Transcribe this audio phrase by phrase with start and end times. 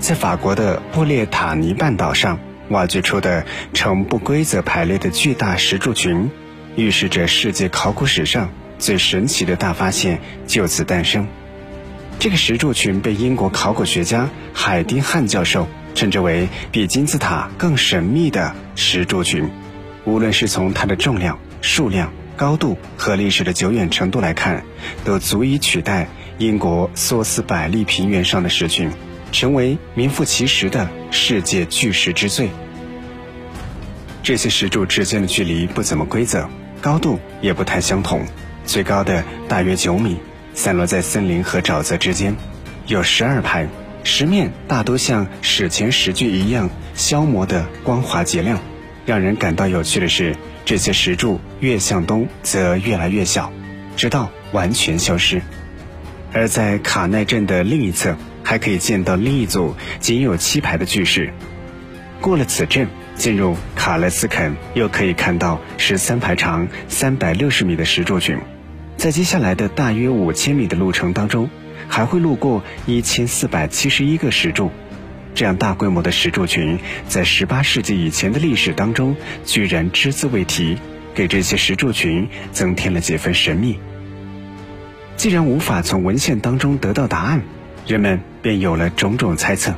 [0.00, 6.30] 在法国的布列塔尼半岛上挖掘出的呈不规则排列的巨大石柱群，
[6.74, 11.28] 预示着世界考古史上最神奇的大发现就此诞生。
[12.18, 19.50] 这个石柱群被英国考古学家海丁汉教授称之为比金字塔更神秘的石柱群。
[20.06, 24.64] 无论是从它的重量、数量、高度和历史的久远程度来看，
[25.04, 26.08] 都足以取代
[26.38, 28.90] 英国索斯百利平原上的石群。
[29.32, 32.48] 成为名副其实的世界巨石之最。
[34.22, 36.48] 这些石柱之间的距离不怎么规则，
[36.80, 38.22] 高度也不太相同，
[38.66, 40.18] 最高的大约九米，
[40.54, 42.36] 散落在森林和沼泽之间，
[42.86, 43.66] 有十二排，
[44.04, 48.58] 石面大多像史前石具一样消磨的光滑洁亮。
[49.06, 53.50] 让人感到有趣的是，这些石柱越向东则越来越小，
[53.96, 55.40] 直到完全消失。
[56.32, 58.14] 而在卡奈镇的另一侧。
[58.50, 61.32] 还可以见到另一组仅有七排的巨石。
[62.20, 68.36] 过了此镇，进入卡勒斯肯，又可以看到十三排长、三百六十米的石柱群。
[68.96, 71.48] 在接下来的大约五千米的路程当中，
[71.86, 74.72] 还会路过一千四百七十一个石柱。
[75.32, 76.76] 这样大规模的石柱群，
[77.06, 79.14] 在十八世纪以前的历史当中，
[79.44, 80.76] 居然只字未提，
[81.14, 83.78] 给这些石柱群增添了几分神秘。
[85.16, 87.42] 既然无法从文献当中得到答案。
[87.90, 89.74] 人们便有了种种猜测。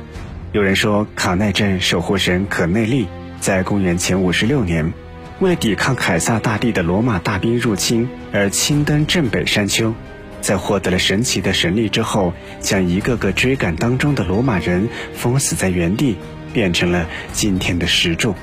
[0.51, 3.07] 有人说，卡奈镇守护神可内利
[3.39, 4.93] 在公元前五十六年，
[5.39, 9.95] 为了抵抗凯撒大帝的罗马大兵入侵而亲登镇北山丘，
[10.41, 16.15] 在获得了神奇的神力之后，将一个个追赶当中的罗马人封死在原地，
[16.53, 18.35] 变成了今天的石柱。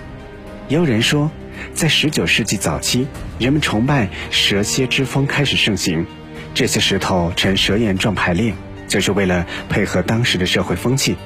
[0.66, 1.30] 也有人说，
[1.74, 3.06] 在十九世纪早期，
[3.38, 6.04] 人们崇拜蛇蝎之风开始盛行，
[6.54, 8.52] 这些石头呈蛇眼状排列。
[8.90, 11.16] 就是为了配合当时的社会风气，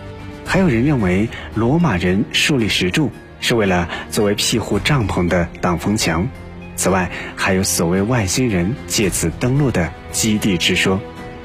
[0.44, 6.28] 还有人认为罗马人树立石柱是为了作为庇护帐篷的挡风墙。
[6.76, 11.00] 此外，还有所谓外星人借此登陆的基地之说，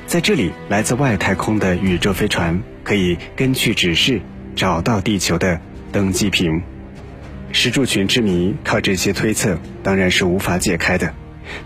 [0.07, 4.21] 在这里来自外太空的宇宙飞船可以根据指示
[4.57, 5.61] 找到地球的
[5.93, 6.61] 登机坪。
[7.53, 11.13] 石柱群之谜，靠这些推测当然是无法解开的。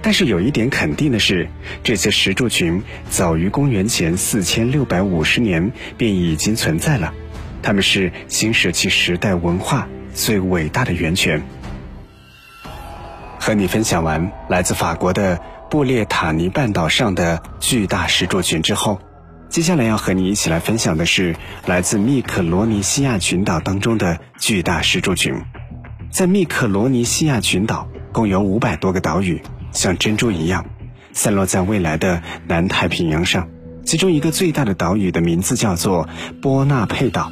[0.02, 1.48] 但是有一点肯定的是，
[1.84, 7.14] 这些石柱群早于公元前四千六百五十年便已经存在了，
[7.62, 11.42] 它们是新石器时代文化最伟大的源泉。
[13.40, 15.40] 和你分享完来自法国的
[15.70, 19.02] 布列塔尼半岛上的巨大石柱群之后，
[19.50, 21.36] 接下来要和你一起来分享的是
[21.66, 25.36] 来自密克罗尼西亚群岛当中的巨大石柱群。
[26.10, 29.42] 在密克罗尼西亚群岛，共有五百多个岛屿。
[29.74, 30.66] 像珍珠一样，
[31.12, 33.50] 散落在未来的南太平洋上。
[33.84, 36.08] 其中一个最大的岛屿的名字叫做
[36.42, 37.32] 波纳佩岛，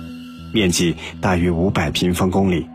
[0.53, 2.67] 面积大约五百平方公里。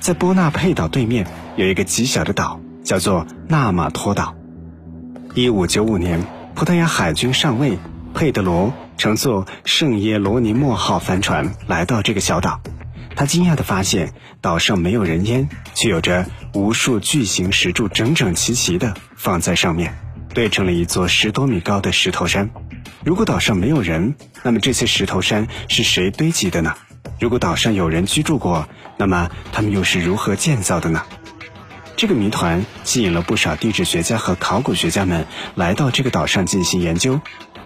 [0.00, 4.34] 在波纳佩岛对面有一个极小的岛，叫做纳马托岛。
[5.34, 6.24] 一五九五年，
[6.54, 7.78] 葡萄牙海军上尉
[8.14, 12.60] 佩德罗乘坐圣耶罗尼莫号帆船来到这个小岛。
[13.16, 19.96] 他惊讶地发现，岛上没有人烟，却有着无数巨型石柱整整齐齐地放在上面，
[20.34, 22.50] 堆成了一座十多米高的石头山。
[23.04, 26.74] 如果岛上没有人，那么这些石头山是谁堆积的呢？
[27.20, 31.04] 如果岛上有人居住过，那么他们又是如何建造的呢？
[31.96, 37.20] 这个谜团吸引了不少地质学家和考古学家们来到这个岛上进行研究，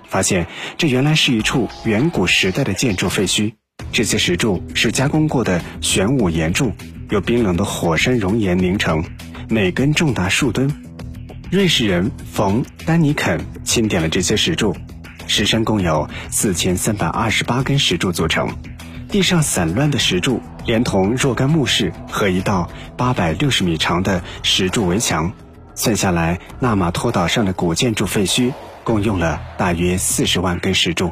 [0.07, 3.55] 发现这原来是一处远古时代的建筑废墟。
[3.93, 6.73] 这些石柱是加工过的玄武岩柱，
[7.11, 9.05] 由冰冷的火山熔岩凝成，
[9.49, 10.71] 每根重达数吨。
[11.51, 14.77] 瑞士人冯·丹尼肯钦点了这些石柱，
[15.27, 18.49] 石山共有四千三百二十八根石柱组成。
[19.09, 25.33] 地上散乱的石柱，连同若干墓室和一道八百六十米长的石柱围墙，
[25.75, 28.53] 算下来，纳马托岛上的古建筑废墟
[28.85, 31.11] 共用了大约四十万根石柱。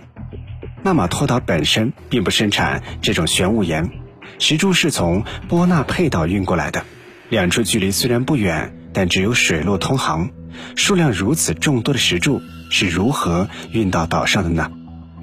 [0.86, 3.90] 纳马托岛本身并不生产这种玄武岩，
[4.38, 6.84] 石柱是从波纳佩岛运过来的。
[7.28, 10.30] 两处距离虽然不远，但只有水路通航。
[10.76, 12.40] 数量如此众多的石柱
[12.70, 14.70] 是如何运到岛上的呢？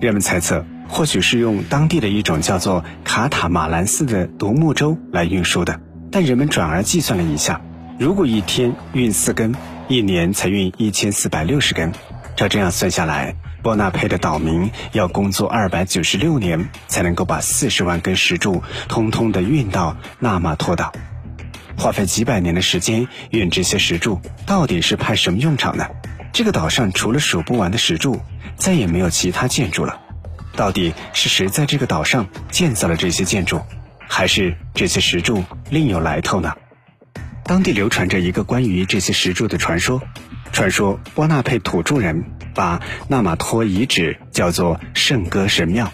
[0.01, 5.79] 人们猜测，或许是用当地的一种叫做卡塔马兰斯的独木舟来运输的。
[6.11, 7.61] 但人们转而计算了一下，
[7.97, 9.55] 如果一天运四根，
[9.87, 11.93] 一年才运一千四百六十根。
[12.35, 20.91] 照这样算下来，波纳佩的岛民要工作二百九十六年，才能够把四十万根石柱通通的运到纳马托岛。
[21.77, 25.87] 花费几百年的时间运这些石柱，到底是派什么用场呢？
[26.33, 28.19] 这个岛上除了数不完的石柱，
[28.57, 29.97] 再也没有其他建筑了。
[30.57, 33.61] 到底是谁在这个岛上建造了这些建筑，
[34.09, 36.53] 还是这些石柱另有来头呢？
[37.45, 40.01] 当地流传着一个关于这些石柱的传说。
[40.51, 42.23] 传说波纳佩土著人
[42.53, 45.91] 把纳马托遗址叫做圣歌神庙。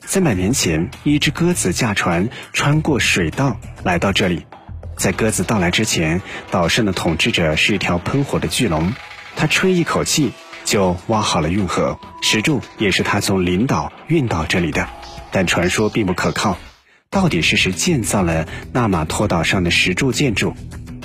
[0.00, 4.46] 三百年前，一只鸽子驾船穿过水道来到这里。
[4.96, 6.20] 在鸽子到来之前，
[6.50, 8.92] 岛上的统治者是一条喷火的巨龙，
[9.36, 10.32] 他吹一口气
[10.64, 11.98] 就挖好了运河。
[12.22, 14.88] 石柱也是他从领岛运到这里的，
[15.30, 16.58] 但传说并不可靠。
[17.08, 20.54] 到底是谁建造了纳马托岛上的石柱建筑？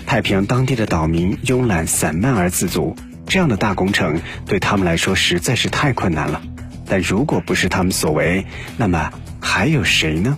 [0.05, 2.95] 太平洋当地的岛民慵懒散漫而自足，
[3.27, 6.41] 这样的大工程对他们来说实在是太困难了。
[6.87, 8.45] 但如果不是他们所为，
[8.77, 9.11] 那么
[9.41, 10.37] 还有谁呢？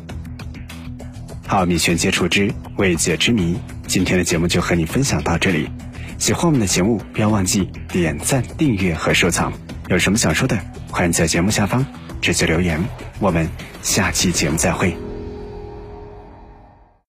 [1.45, 5.69] 好，米玄接触之未解之谜，今天的节目就和你分享到这里。
[6.17, 9.53] 喜欢我们的节目，不要忘记点赞、订阅和收藏。
[9.87, 10.57] 有什么想说的，
[10.89, 11.85] 欢迎在节目下方
[12.21, 12.83] 直接留言。
[13.19, 13.47] 我们
[13.81, 15.06] 下期节目再会。